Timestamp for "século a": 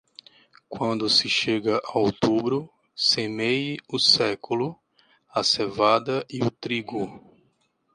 3.99-5.43